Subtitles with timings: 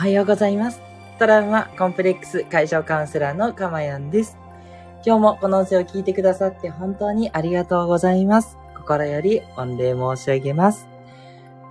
[0.00, 0.80] はようございます。
[1.18, 4.38] トラウマコンプレックス解消カウンセラーのかまやんです。
[5.04, 8.56] 今日もこの音声を聞いてくださって本当にありがとうございます。
[8.74, 10.88] 心より御礼申し上げます。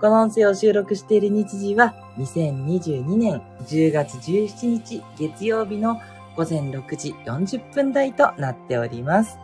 [0.00, 6.00] この音声を収録している日時は2022年10月17日月曜日の
[6.36, 9.40] 午前6時40分台となっております。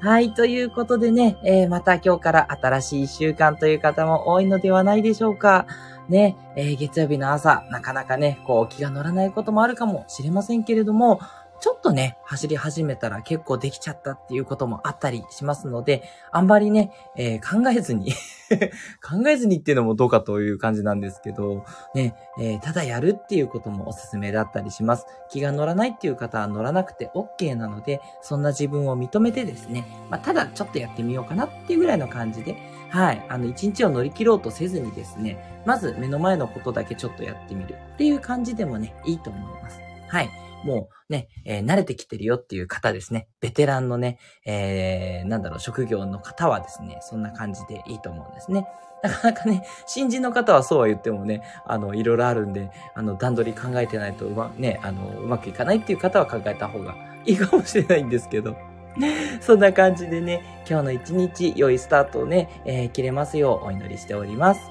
[0.00, 0.34] はい。
[0.34, 5.66] ということでね、えー、また今日から新しい一週間という方も多いのではないでしょうか。
[6.08, 11.20] ね、えー、月曜日の朝、なかなかね、こう気が乗らないこともあるかもしれませんけれども、
[11.64, 18.12] ちょっとね、走り始めたら結構できちゃったっていうこともあったりしますので、あんまりね、えー、考えずに
[19.02, 21.64] 考えずにっていうのもどうかという感じなんですけど、
[21.94, 25.06] ね、えー、ただやるっていうこともおすすめだったりします。
[25.30, 32.58] 気が乗らないっていう方は乗らなくて OK なので、そんな自分を認めてですね、まあ、ただちょっとやってみようかなっていうぐらいの感じで、
[32.90, 39.83] はい、あの、一日を乗り切ろうとせずにですね、まず目の前のことだけちょっとやってみるっていう感じでもね、いいと思います。
[40.08, 40.30] はい。
[40.64, 43.28] もうね、えー、慣れてきてるよっていう方ですね。
[43.40, 48.66] ベテランのね、えー、なんだろう、職業の方はですね、そんな感じでいいと思うんですね。
[49.02, 56.94] なかなかね、新人の方はそうは言ってもね、あの、いろいろあるんで、あの、段取り考えてないとうま、ね、あの、うまくいかないっていう方は考えた方が
[57.26, 58.56] いいかもしれないんですけど。
[59.42, 64.70] そんな感じでね、今日の一日、良いスタートをね、えー、切れますようお祈りしております。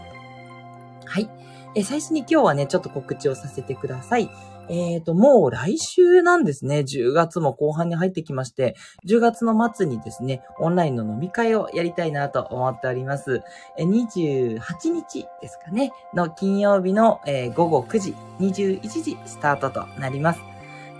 [1.05, 1.29] はい。
[1.75, 4.29] え最初に今日はね、ちょっと告知をさせてください。
[4.69, 6.79] えっ、ー、と、もう来週なんですね。
[6.79, 8.75] 10月も後半に入ってきまして、
[9.05, 13.41] 10月の末にですね、オンラインの飲み会をやりたいなと思っております。
[13.77, 14.59] 28
[14.91, 20.39] 日ですかね、の金曜日の、えー、午後9時、21時スタートとなります。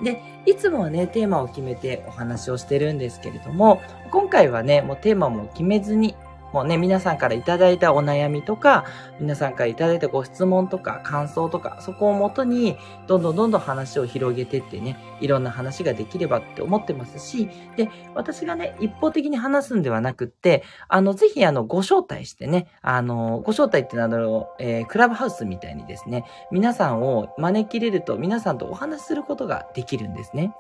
[0.03, 6.15] で、いつもはね、テーマを決めてお話をしてるんですけれども、今回はね、もうテーマも決めずに、
[6.53, 8.85] もうね、皆さんからいただいたお悩みとか、
[9.19, 30.53] 皆さんからいただいたご質問とか感想とか、そこをもとに、どんどんどんどん話を広げてってね、いろんな話ができればって思ってますし、で、私がね、一方的に話すんではなくって、あの、ぜひあの、ご招待してね、あの、ご招待っていうのは、えー、クラブハウスみたいにですね、皆さんを招き入れると皆さんとお話しすることができるんですね。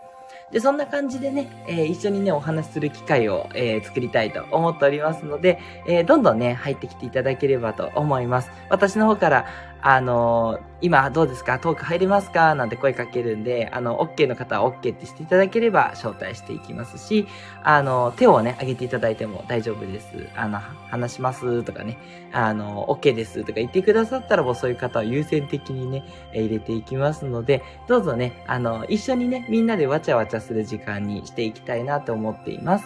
[0.51, 8.51] で、そんな感じでね、えー、一緒にね、お話しする機会を、えー、作りたいと思っておりますので、えー、どんどんね、入ってきていただければと思います。
[8.69, 9.45] 私の方から、
[9.85, 11.59] あの今どうですか？
[11.59, 12.55] トーク入れますか？
[12.55, 17.27] なんて声かけるんで、あの、OK の方は OK ってしていただければ招待していきますし、
[17.63, 20.29] あの、手をね、挙げていただいても大丈夫です。
[20.37, 21.63] あの、話します？
[21.63, 21.97] とかね、
[22.31, 23.41] あの、OK です？
[23.41, 32.85] とか言ってくださったらもうそういう方を優先的にね、入れていきますので、どうぞね、あの、一緒にね、みんなでわちゃわちゃする時間にしていきたいなと思っています。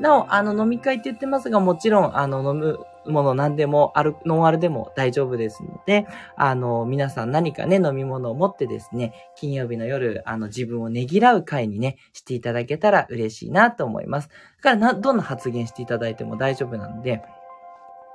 [0.00, 14.28] なお、あの、飲み会って言ってますが、もちろん、あの、飲む、もの何でも、ある、ノンアルでも大丈夫ですので、あの、皆さん何かね、飲み物を持ってですね、金曜日の夜、あの、自分をねぎらう会にね、していただけたら嬉しいなと思います。
[14.28, 17.22] だからな、どんな発言していただいても大丈夫なので、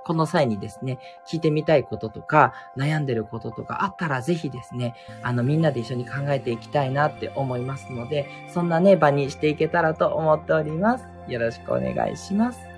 [0.05, 11.05] この際にですね、聞いてみたいこととか、悩んでることとかあったらぜひですね、あのみんなで一緒に考えていきたいなって思いますので、そんなね、場にしていけたらと思っております。
[11.27, 12.71] よろしくお願いします。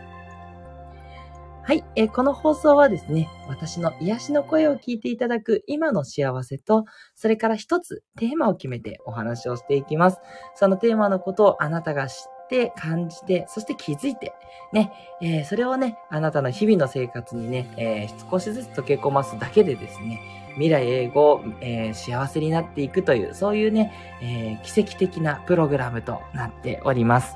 [1.65, 6.83] はい、えー、この放送はですね、私の癒しの声を聞いていただく今の幸せと、
[7.15, 10.19] それから一つテーマを決めてお話をしていきます。
[10.55, 14.33] そのテーマのことをあなたが知ってて、感じて、そして気づいて、
[14.71, 14.91] ね、
[15.21, 20.19] えー、それをね、あなたの日々の生活にね、えー、少しずつ溶け込ますだけでですね、
[20.53, 23.91] 未来英語、えー、幸せになっていくという、そういうね、
[24.21, 27.35] え奇跡的なプログラムとなっております。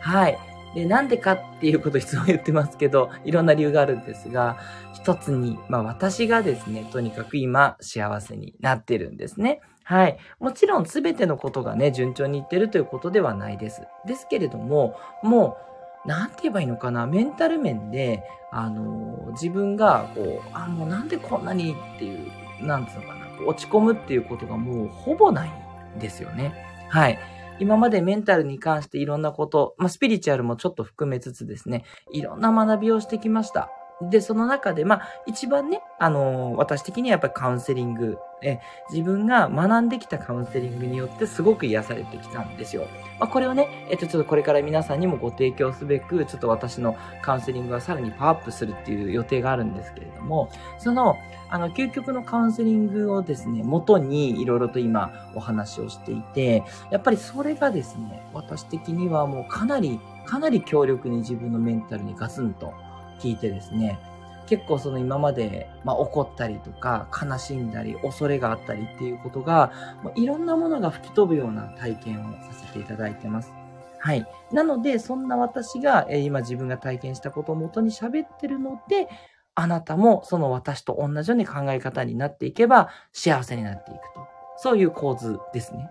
[0.00, 0.38] はい。
[0.74, 4.58] で、なんでかっていうことをいつも言ってますけど、いろんな理由があるんですが、
[4.92, 9.60] 一つに、まあ私がですね、とにかく今幸せになってるんですね。
[9.84, 10.18] はい。
[10.38, 13.82] もちろん全てのことがね、順調にいってるということではないです。
[14.06, 15.56] ですけれども、も
[16.04, 18.22] う、なんて言えばいいのかな、メンタル面で、
[18.52, 25.50] あの、自分が、こう、あ、もうなんでこんなにっていう、なんつうのかな、落ち込むっていうことがもうほぼない
[25.96, 26.52] んですよね。
[26.90, 27.18] はい。
[27.60, 33.77] 今までメンタルに関していろんなこと、まあ、スピリチュアルもちょっと含めつつですね、いろんな学びをしてきました。
[34.00, 38.60] で、その中で、まあ、一番ね、あのー、私的にはやっぱりカウンセリング、え、
[38.90, 42.86] 自分が学んできたカウンセリングによってすごく癒されてきたんですよ。
[43.18, 50.48] まあ、これをね、えっと、ちょっとこれから皆さんにもご提供すべく、ちょっと私のカウンセリングはさらにパワーアップするっていう予定があるんですけれども、
[50.78, 51.16] その、
[51.50, 62.74] あの、究極のカウンセリングをですね、元にいろいろと今お話をしていて、やっぱりそれがですね、私的にはもうかなり、かなり強力に自分のメンタルにガツンと
[63.18, 63.98] 聞いてですね、
[64.46, 69.72] 結構その今まで、まあ、怒ったりとか、悲しんだり、恐れがあったりっていうことが、
[70.02, 73.52] もういろんなものが吹き飛ぶような体験をさせていただいてます。
[74.00, 74.26] はい。
[74.52, 79.08] なので、そんな私が、え、今自分が体験したことをもとに喋ってるので、
[79.54, 84.26] あなたもその私と同じように考え方になっていけば幸せになっていくと。
[84.56, 85.90] そういう構図ですね。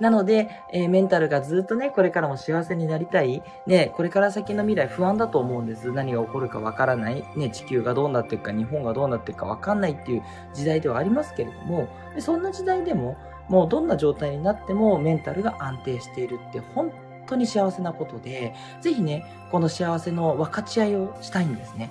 [0.00, 3.42] なので、えー、メンタルがずっとね、これからも幸せになりたい。
[3.66, 5.90] ね、これから先の未来不安だと思うんです。
[5.92, 7.24] 何が起こるかわからない。
[7.36, 10.22] ね、地球がどうなっていくか、日本がどうなっていくかわかんないっていう
[10.54, 13.16] 時代ではありますけれども、そんな時代でも、
[13.48, 16.92] もうどんな状態になってもメンタルが安定しているって本
[17.26, 21.90] 当に幸せなことで、ぜひね、この幸せの分かち合いをしたいんですね。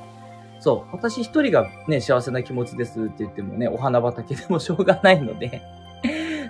[0.59, 0.95] そう。
[0.95, 5.61] 私一人がね、幸せな気持ちですって言ってもね、お花畑でもしょうがないので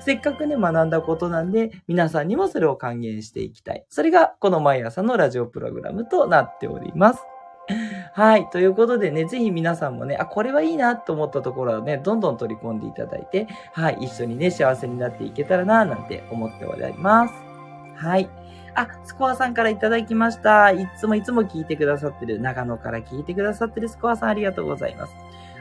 [0.08, 3.84] せっかくね、学んだことなんで、皆さんにもそれを還元していきたい。
[3.90, 7.26] それが、この毎朝のラジオプログラムとなっております。
[8.14, 8.50] はい。
[8.50, 13.98] ということでね、ぜひ皆さんもね、あ、これはいいなと思ったところはね、どんどん取り込んでいただいて、はい。
[14.00, 17.34] 一緒にね、幸せになっていけたらな、なんて思っております。
[17.98, 18.30] はい。
[18.76, 20.72] あ、スコアさんからいただきました。
[20.72, 25.14] いつもいつも聞いてくださってる、長野から聞いてくださってるスコアさんありがとうございます。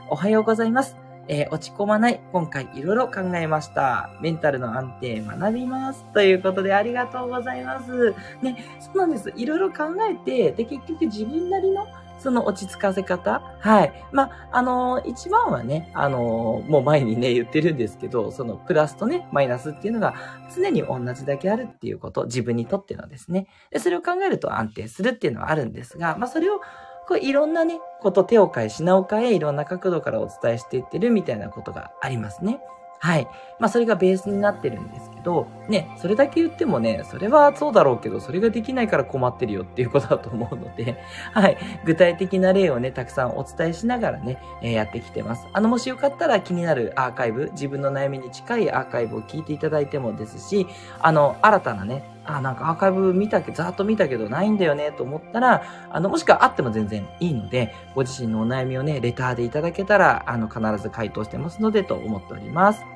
[0.09, 1.06] おはようございます。
[1.29, 2.21] えー、落ち込まない。
[2.33, 4.11] 今回いろいろ考えました。
[4.21, 6.05] メンタルの安定学びます。
[6.13, 8.15] ということでありがとうございます。
[8.43, 9.33] ね、そうなんです。
[9.37, 11.87] いろいろ考えて、で、結局自分なりの
[12.19, 13.93] その落ち着かせ方はい。
[14.11, 20.15] まあ、あのー、一番はね、あのー、もう前にね、言ってるんですけど、そのプラスとね、マイナスっていうのが
[20.55, 23.47] 常に同じだけあるっていうこと、自分にとってのですね。
[23.71, 26.61] で、それを考えると安定するっていうのはあるんですが、まあ、それを
[27.09, 32.61] こういろんなね、こと手を変え、品を変え、いろんな角度からお伝えしていってるみたいなことがありますね。
[32.99, 33.29] はい。
[33.59, 41.03] まあ、それがベースになってるんですけどど、ね、それだけ言ってもね、それはそうだろうけど、それができないから困ってるよっていうことだと思うので、
[41.35, 41.59] はい。
[41.85, 45.47] 具体的な例をね、たくさんお伝えしながらね、えー、やってきてます。
[45.53, 50.69] あの、もしよかったら気になるアーカイブ、自分の悩みに近いアーカイブを聞いていただいてもですし、
[51.01, 62.96] あの、新たなね、あ、なんかアーカイブ見たけど、ざっと見たけどないんだよねと思ったら、あの、もしくはあっても全然いいので、ご自身のお悩みをね、レターでいただけたら、あの、必ず回答してますのでと思っております。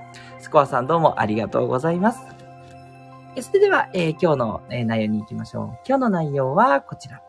[0.50, 2.18] スコアさんどうもありがとうございます。
[3.40, 5.66] それでは、えー、今日の、えー、内容に行きましょう。
[5.86, 7.22] 今日の内容はこちら。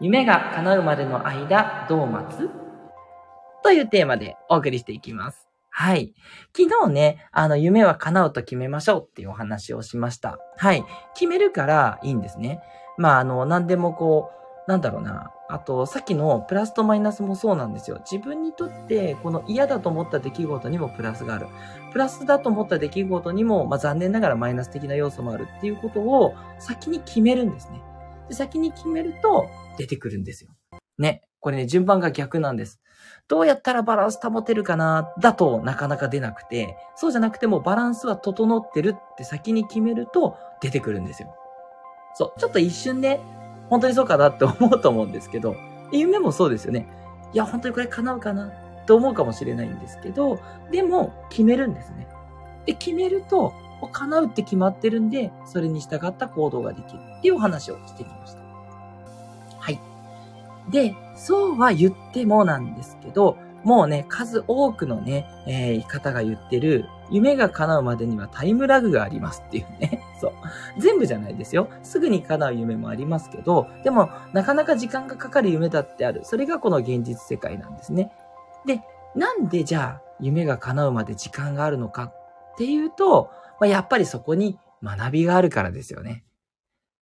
[0.00, 2.48] 夢が叶うまでの間、どう待つ？
[3.62, 5.46] というテーマでお送りしていきます。
[5.68, 6.14] はい。
[6.56, 10.38] 昨日ね、あの、夢は叶うと決めましょうっていうお話をしました。
[10.56, 10.82] はい。
[11.12, 12.62] 決めるからいいんですね。
[12.96, 14.30] まあ、あの、何でもこ
[14.66, 15.32] う、なんだろうな。
[15.48, 18.00] あと、さっきのプラスとマイナスもそうなんですよ。
[18.08, 21.48] 自分にとって、この嫌だと思った出来事にもプラスがある。
[21.92, 27.82] プラスだと思った出来事にも、まあ、残念ながらマイナス的な要素もあるっていうことを先に決めるんですね。
[28.28, 30.50] で先に決めると出てくるんですよ。
[30.98, 31.22] ね。
[31.40, 32.80] これね、順番が逆なんです。
[33.26, 41.34] どうやったらバランス保てるかな、だとなかなか出なくて、そうじゃなくてもバランスは整ってるって先に決めると出てくるんですよ。
[42.14, 43.20] そう、ちょっと一瞬ね、
[43.70, 45.56] 本当にそうかなって思うと思うんですけど、
[45.92, 46.86] 夢もそうですよね。
[47.32, 48.52] いや、本当にこれ叶うかな？
[48.90, 50.40] って思うかもしれないんですけど、
[50.72, 52.08] でも決めるんですね。
[52.66, 53.52] で、決めると、
[53.92, 58.40] 叶うって決まってるんで、それに従った行動ができるっていうお話をしてきました。
[59.58, 59.78] はい。
[60.72, 70.02] で、そうは言ってもなんですけど、もうね、数多くのね、えー、方が言ってる、夢が叶うまでにはタイムラグがありますっていうね。
[70.20, 70.32] そう。
[70.78, 71.68] 全部じゃないですよ。
[71.82, 76.22] すぐに叶う夢もありますけど、でも、なかなか時間がかかる夢だってある。
[76.24, 78.10] それがこの現実世界なんですね。
[78.66, 78.82] で、
[79.14, 82.14] なんでじゃあ、夢が叶うまで時間があるのかっ
[82.58, 86.24] ていうと、まあ、やっぱりそこに学びがあるからですよね。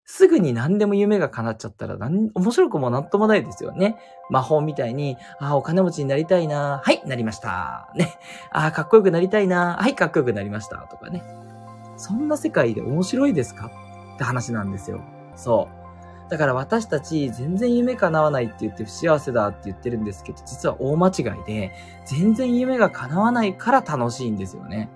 [0.10, 3.98] すぐに何でも夢が叶っちゃったら何、面白くもなんともないですよね。
[4.30, 6.82] 魔法みたいに、ああ、お金持ちになりたいな。
[6.82, 7.92] はい、なりました。
[7.96, 8.18] ね。
[8.52, 9.76] ああ、かっこよくなりたいな。
[9.78, 10.78] はい、かっこよくなりました。
[10.90, 11.24] とかね。
[11.98, 13.70] そんな世界で面白いですか？
[14.16, 15.02] って話なんですよ。
[15.36, 15.77] そう。
[16.30, 21.72] だから私たち全然夢叶わないって言って不幸せだって言ってるんですけど、実は大間違いで、
[22.06, 24.90] 全然夢が叶わないから楽しいんですよね。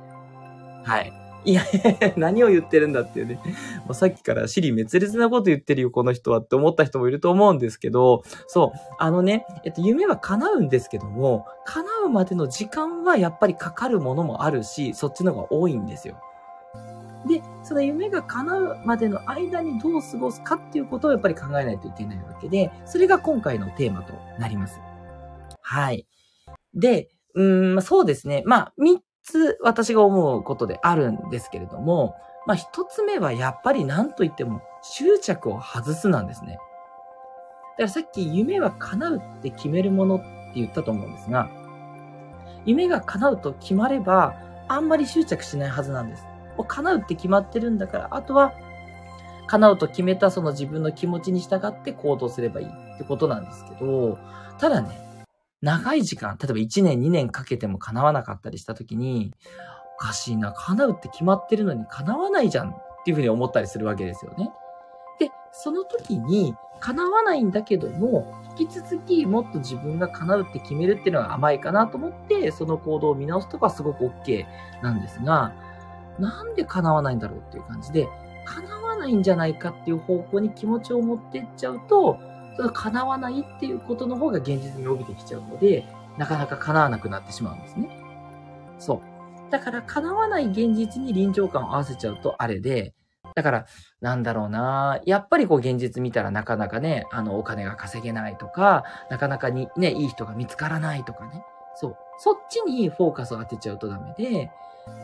[0.83, 1.13] はい。
[1.43, 1.63] いや、
[2.17, 3.39] 何を言ってるんだっていうね。
[3.85, 16.15] もうさっきから尻滅裂なこと言ってるよ、この人はって思った人もいると思うんですけど、そう、あのね、えっと、夢は叶うんですけども、叶うまでの時間はやっぱりかかるものもあるし、そっちの方が多いんですよ。
[17.27, 24.81] で、その夢が叶うまでの間にどう過ごすかっていうことをやっぱり考えないといけないわけで、それが今回のテーマとなります。
[25.61, 26.05] はい。
[26.73, 28.43] で、うん、そうですね。
[28.45, 36.55] まあ、3つ私が思うことであるんですけれども、まあ一つ目はやっぱり何と言っても執着を外すなんですね。
[36.55, 36.61] だか
[37.83, 40.25] らさっき夢は叶うって決めるものって
[40.55, 41.49] 言ったと思うんですが、
[42.65, 44.35] 夢が叶うと決まれば、
[44.67, 46.25] あんまり執着しないはずなんです。
[46.61, 48.53] う叶うって決まってるんだから、あとは、
[49.47, 54.17] 叶うと決めたその自分の気持ちに従って行動すればいいってことなんですけど、
[54.59, 54.97] ただね、
[55.61, 59.33] 長い時間、例えば1年2年かけても叶わなかったりした時に、
[59.99, 64.51] おかしいな、叶うって決まってるのに叶わないじゃんっていうふうに思ったりするわけですよね。
[65.19, 74.45] で、その時に叶わないんだけども、引き続きもっと自分が叶うって決めるっていうのが甘いかなと思って、その行動を見直すとかすごく OK
[74.81, 75.53] なんですが、
[76.19, 78.07] なんで叶わないんだろうっていう感じで、
[78.45, 82.19] 叶わないんじゃないかっていう方向に気持ちを持っていっちゃうと、
[82.57, 85.85] その叶わないっていうことの方が現実に帯びてきちゃうので、
[86.17, 87.89] なかなか叶わなくなってしまうんですね。
[88.77, 89.51] そう。
[89.51, 92.93] だから叶わない現実に臨場感を合わせちゃうとあれで、
[93.35, 93.65] だから、
[94.01, 94.99] なんだろうな。
[95.05, 101.43] やっぱりこう現実見たらなかなかね、あのお金が稼げないとか、なかなかにね、いい人が見つからないとかね。
[101.75, 101.95] そう。
[102.23, 104.51] そっちにフォーカスを当てちゃうとダメで、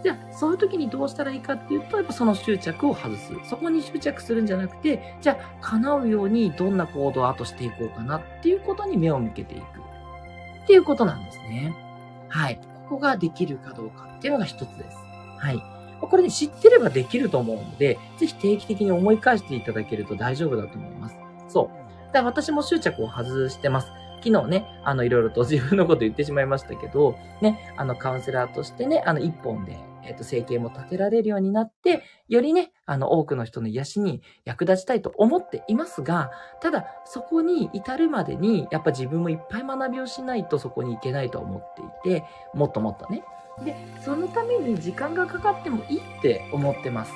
[0.03, 3.33] じゃあ、そういう時にどうしたらいいかっていうと、やっぱその執着を外す。
[3.50, 9.63] そこに執着するんじゃなくて、じゃあ、叶うようにどんな行動を後していこうかなっていうことに目を向けていく。
[9.63, 11.74] っていうことなんですね。
[12.29, 12.59] はい。
[12.88, 14.97] ここができるかどうかっていうのが一つです。
[15.39, 15.63] はい。
[16.00, 21.15] これね、知ってればできると思うので、ぜひ定期的に思い返していただけると大丈夫だと思います。
[21.50, 22.13] そう。
[22.13, 23.88] だから私も執着を外してます。
[24.24, 36.31] 昨日ね、あの、いろいろと自分のこと言ってしまいましたけど、ね、あの、カウンセラーとしてね、あの、一本で、えっ、と、生計も立てられるようになって、よりね、あの、多くの人の癒しに役立ちたいと思っていますが、
[36.62, 43.24] ただ、そこに至るまでに、やっぱ自分もいっぱい学びをしないとそこに行けないと思っていて、もっともっとね。
[43.63, 47.12] で、そのために時間がかかってもいいって思ってます。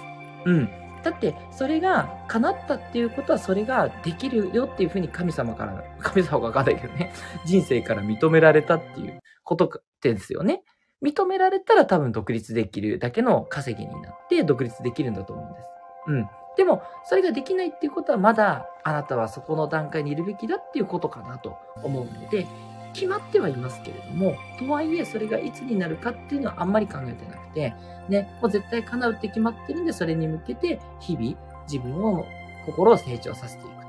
[0.45, 0.69] うん。
[1.03, 7.13] だって、それが叶ったっていうことは、それができるよっていうふうに神様から、 神様がわかんないけどね、
[7.45, 9.69] 人生から認められたっていうことっ
[10.01, 10.63] てですよね。
[11.03, 15.69] 認められたら多分独立できるだけの稼ぎになって独立できるんだと思うんです。
[16.07, 16.29] うん。
[16.57, 22.45] でも、それができないっていうことはまだあなたはそこの段階にいるべきだっていうことかなと思うので、
[22.93, 27.73] 決まってはいますけれども、とはいえそれがいつになるかっていうのはあんまり考えてなくて、
[28.09, 32.25] ね、もう絶対叶うって決まってるんで、それに向けて日々自分を、
[32.65, 33.81] 心を成長させていくと。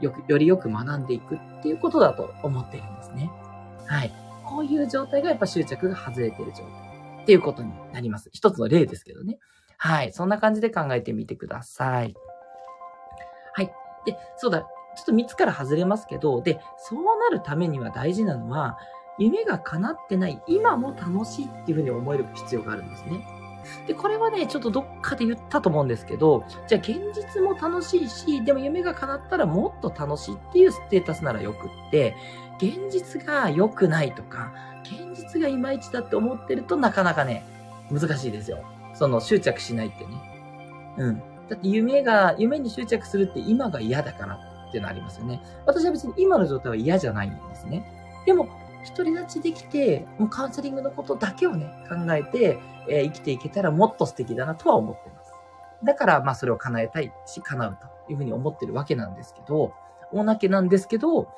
[0.00, 3.30] よく、よりよく学んでいくっていうことだと思ってるんですね。
[3.86, 4.12] はい。
[4.44, 6.66] こういう状態がやっぱ執着が外れてる状態
[7.22, 8.30] っていうことになります。
[8.32, 9.38] 一つの例ですけどね。
[9.78, 10.12] はい。
[10.12, 12.14] そんな感じで考えてみてください。
[13.54, 13.72] はい。
[14.04, 14.66] で、そうだ。
[14.94, 18.78] ちょっと3つから外れますけど、で、そうなるためには大事なのは、
[19.18, 23.24] 夢が叶ってない今も楽しいっていうふうに思える必要があるんですね。
[23.86, 32.14] で、これはね、ちょっとどっかで言ったと思うんですけど、じゃあ現実も楽しいし、でも夢が叶ったらもっと楽しいっていうステータスならよくって、
[32.58, 34.52] 現実が良くないとか、
[34.84, 37.44] 現実がいまいちだって思ってるとなかなかね、
[37.90, 38.62] 難しいですよ。
[38.94, 40.10] その執着しないってね。
[40.98, 41.18] うん。
[41.48, 44.38] だって夢が、夢に執着するって今が嫌だから
[44.74, 45.40] っていうのありますよね。
[45.66, 47.86] 私は別に今の状態は嫌じゃないんですね。
[48.26, 48.48] でも、
[48.96, 55.32] 独り立ちできて、もうカウンセリングのことだけをね、考えて、えー、生きていけたらもっと素敵だなとは思ってます。
[55.84, 59.72] だから、まあそれを叶えたいし、叶うというふうに思ってるわけなんですけど、
[60.12, 61.28] 大なけなんですけど、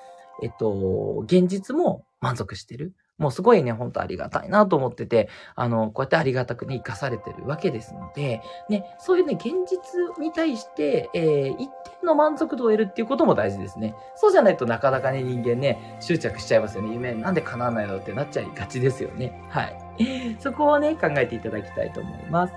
[0.42, 2.94] えっと、現実も満足してる。
[3.18, 11.68] もうすごいね、ほんとありがたいなと思ってて、あの、こうやってありがたくね、生かされてるわけですので、ね、そういうね、現実に対して、えー、一
[12.00, 13.94] 定の満足度を得るっていうことも大事ですね。
[14.16, 16.92] そうじゃないとなかなかね、人間ね、執着しちゃいますよね。
[16.92, 19.40] 夢、なんで叶わないのってなっちゃいがちですよね。
[19.48, 20.36] はい。
[20.38, 22.54] そこをね、考えていただきたいと思います。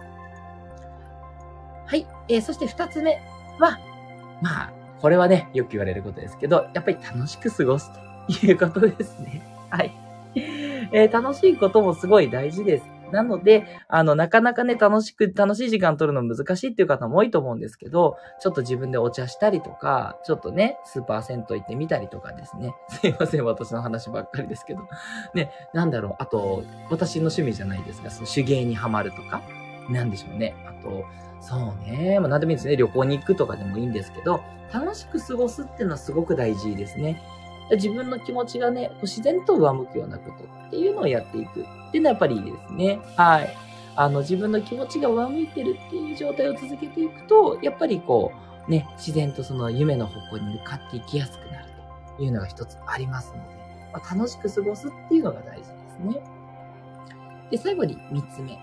[1.85, 2.05] はい。
[2.27, 3.21] えー、そして二つ目
[3.59, 3.79] は、
[4.41, 9.41] まあ、これはね、よく言われることですけど、やっぱり楽しく過ごすということですね。
[9.69, 10.08] はい。
[10.91, 12.99] えー、楽しいこともすごい大事です。
[13.11, 22.73] なので、あの、なかなかね、楽しく、楽しい時間取るの難しいっていう方も多いと思うんですけど、ちょっと自分でお茶したりとか、ちょっとね、スーパー銭湯行ってみたりとかですね。
[22.89, 24.81] すいません、私の話ばっかりですけど。
[25.33, 29.41] ね、なんだろう、あと、私の趣味じゃないですが、その手芸にはまるとか、
[29.89, 30.55] なんでしょうね。
[30.67, 31.05] あと、
[31.41, 32.75] そうね、まあ、なんでもいいですね。
[32.75, 37.21] 旅行に行くとかでもいいんですけど、楽しく過ごすっていうのはすごく大事ですね。
[37.71, 42.99] 自分の気持ちがね、自然と上向くようなことっていうのをやっていくっていうのはやっぱりいいですね。
[43.15, 43.55] はい。
[43.95, 48.31] あの、自分の気持ちが上向いてるっていう状態を続けていくと、やっぱりこ
[48.67, 51.65] う、ね、自然とその夢の方向に向かっていきやすくなる
[52.17, 53.39] というのが一つありますので、
[53.93, 56.21] まあ、楽しく過ごすっていうのが大事ですね。
[57.51, 58.53] で、最後に三つ目。
[58.53, 58.57] や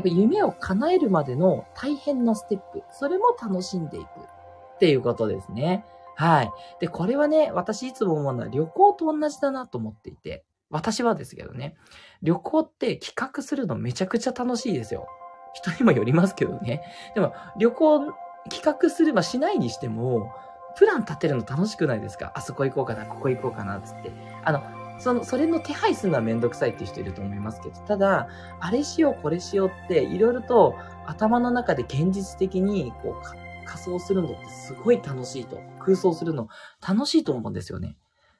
[0.00, 5.84] っぱ夢を叶えるまでの大変なステップ、それも楽しんでいくっていうことですね。
[6.14, 6.50] はい。
[6.80, 11.76] で、これはね、私いつも思うのは旅行と同じだなと思っていて、私はですけどね、
[12.22, 15.06] 旅行って企画するのめちゃくちゃ楽しいですよ。
[15.54, 16.82] 人にもよりますけどね。
[17.14, 18.14] でも、旅行
[18.50, 20.32] 企画すればしないにしても、
[20.76, 22.32] プラン立てるの楽しくないですか？
[22.34, 24.10] あそこ行こうかな、ここ行こうかな、つって。
[24.44, 24.62] あの、
[24.98, 28.28] その、それの手配するのはめんどくさいっていう人いると思いますけど、ただ、
[28.58, 30.74] あれしよう、これしようって、いろいろと
[31.06, 33.14] 頭の中で現実的に、こう、
[33.62, 35.60] 仮想するのってすごい楽しいと。
[35.80, 36.48] 空想するの
[36.86, 37.96] 楽しいと思うんですよね。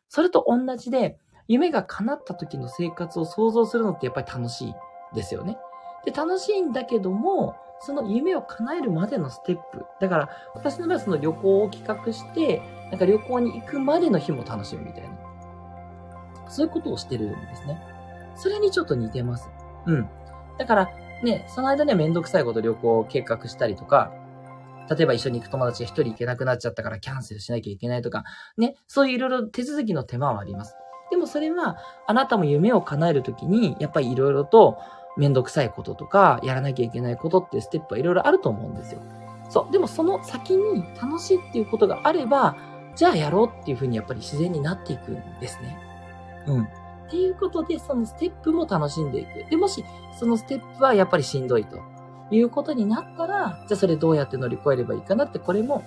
[0.08, 4.74] それと同じで、夢が叶った時の生活を想像するのってやっぱり楽しい
[5.14, 5.58] ですよね。
[6.04, 9.84] で、楽しいんだけども、その夢を叶えるまでのステップ。
[10.00, 15.16] だから、私の場合はその旅行を企画して、なんか旅行に行くまでの日も楽しむみたいな。
[16.48, 17.82] そういうことをしてるんですね。
[18.36, 19.50] それにちょっと似てます。
[19.86, 20.08] うん。
[20.58, 20.90] だから、
[21.22, 24.12] ね、その間にはめんどくさいこと旅行を計画したりとか、
[24.90, 28.24] 例えば一緒に行く友達が一人行けなくなっちゃったからキャンセルしなきゃいけないとか、
[28.56, 30.74] ね、そういういろいろ手続きの手間はあります。
[31.10, 34.78] でもそれは、あなたも夢を叶えるときに、やっぱりいろいろと
[35.18, 39.02] めんどくさいこととか、やらなきゃいけないことっていうステップはいろいろあると思うんですよ。
[39.50, 39.72] そう。
[39.72, 42.56] でもその先に楽しいっていうことがあれば、
[42.96, 45.78] じゃあやろうっていうふうにやっぱり自然になっていくんですね。
[46.46, 46.62] うん。
[46.62, 46.66] っ
[47.10, 49.50] ていうことで、そのステップも楽しんでいく。
[49.50, 49.84] で、もし、
[50.18, 51.78] そのステップはやっぱりしんどいと
[52.36, 55.82] いうことになったら、じゃあそれどうやって乗り越えればいいかなって、これも、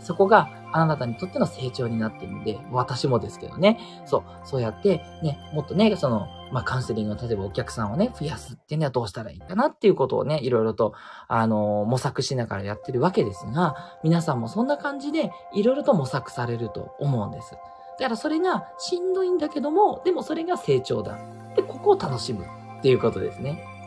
[0.00, 3.78] そこがあなたにとっての成長になっているので、私もですけどね。
[4.06, 10.94] そう、そうやってね、もっとね、その、まあ、カウンセリングの、例えばお客さんをね、増やすっていうのはどうしたらいいかなっていうことをね、いろいろと、
[11.26, 17.52] あの、模索しながらやってるわけですが、皆さんもそんな感じで、いろいろと模索されると思うんです。
[17.98, 21.18] だからそれがしんどいんだけども、でもそれが成長だ。
[21.56, 22.46] で、ここを楽しむ
[22.78, 23.77] っていうことですね。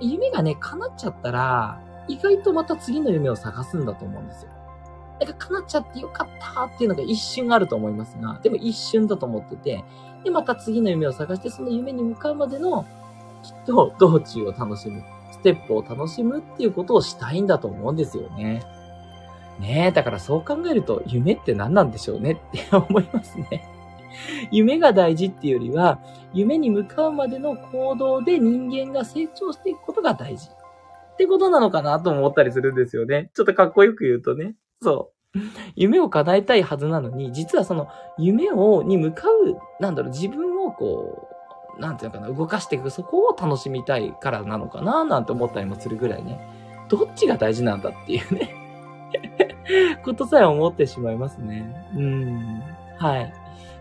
[0.00, 4.50] 夢がね、叶っちゃったら、意外とまた次の夢を探すんだと思うんですよ。
[5.20, 9.84] だから叶っちゃってよかったっていうのが一瞬あると思いますが、でも一瞬だと思ってて、
[10.24, 12.84] で、また次の夢を探して、その夢に向かうまでの、
[13.42, 18.62] きっと道中を楽しむ、ステップを楽しむっていうことをしたいんだと思うんですよね。
[19.60, 23.68] ねえ、だからそう考えると、夢って何なんでしょうねって思いますね。
[24.50, 26.00] 夢が大事っていうよりは、
[26.32, 30.48] 夢に向かうまでの行動で人間が成長していくことが大事。
[30.48, 33.30] ってことなのかなと思ったりするんですよね。
[33.34, 34.54] ちょっとかっこよく言うとね。
[34.82, 35.38] そう。
[35.76, 41.28] 夢を叶えたいはずなのに、実はその夢を、に向かう、なんだろう、自分をこ
[41.76, 46.38] う、なんていうのかな、動かしていく、そこを楽しみたいからなのかな、なんて思ったりもするぐらいね。
[46.88, 48.54] どっちが大事なんだっていうね
[50.04, 51.88] ことさえ思ってしまいますね。
[51.96, 52.62] うん。
[52.98, 53.32] はい。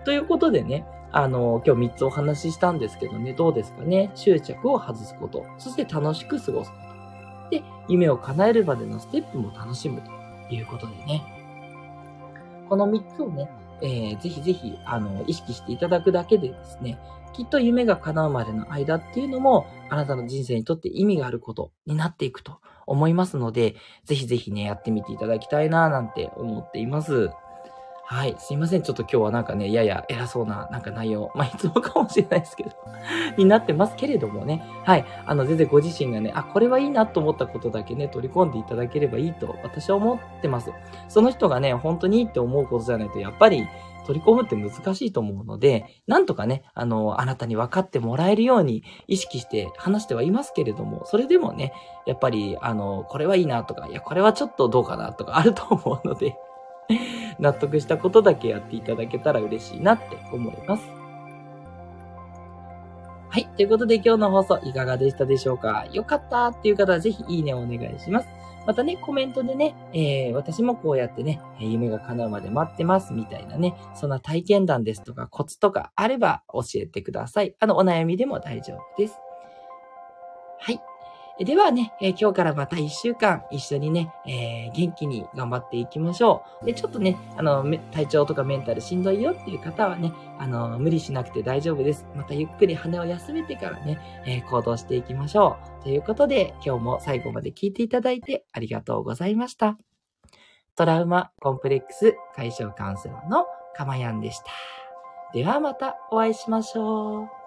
[0.06, 4.12] ということでね、あの、今日3つお話ししたんですけどね、どうですかね？
[4.16, 5.46] 執着を外すこと。
[5.58, 7.50] そして楽しく過ごすこと。
[7.52, 11.24] で、夢を叶えるまでのステップも楽しむということでね。
[12.68, 13.48] この3つをね、
[13.82, 16.98] えー、ぜひぜひ、あの、意識していただくだけでですね、
[17.34, 27.30] きっと夢が叶うまでの間っていうのも、あなたの人生にとって意味があることになっていくと思いますので、ぜひぜひね、やってみていただきたいななんて思っています。
[28.06, 28.36] はい。
[28.38, 28.82] すいません。
[28.82, 32.72] ちょっと今日はなんかね、やや偉そうな、なんか内容、 まあ、いつもかもしれないですけど
[33.38, 34.62] になってますけれどもね。
[34.84, 35.06] はい。
[35.26, 40.72] あの、全然ご自身がね、あ、これはいいなと思ったことだけね、取り込んでいただければいいと、私は思ってます。
[41.08, 43.68] その人がね、本当にいいって思うことじゃないと、やっぱり、
[44.06, 51.74] 取り込むって難しいと思うので、なんとかね、あの、あなたに分かってもらえるように意識して話してはいますけれども、それでもね、
[52.06, 56.36] やっぱり、あの、これはいいなとか、いや、これはちょっとどうかなとかあると思うので
[57.40, 60.84] 納得したことだけやっていただけたら嬉しいなって思います。
[63.30, 63.48] はい。
[63.58, 65.88] ということで今日の放送いかがでしたでしょうか？
[65.92, 68.28] よかったっていう方はぜひいいねをお願いします。
[68.66, 77.56] またね、コメントでね、えー、私もこうやってね、夢が叶うまで待ってますみたいなね、そんな体験談ですとかコツとかあれば教えてください。
[77.60, 79.20] あの、お悩みでも大丈夫です。
[80.60, 80.80] はい。
[81.40, 86.66] ではね、えー、今日からまた一週間一緒にね、えー、元気に頑張っていきましょう。
[86.66, 92.06] で、ちょっとね、あの、体調とかメンタルしんどいよっていう方はね、あの、無理しなくて大丈夫です。
[92.16, 95.84] またゆっくり羽を休めてからね、えー、行動していきましょう。
[95.84, 99.78] ということで、今日も最後まで聞いていただいてありがとうございました。
[100.76, 104.46] トラウマコンプレックス解消カウンセラーのかまやんでした。
[105.34, 107.43] ではまたお会いしましょう。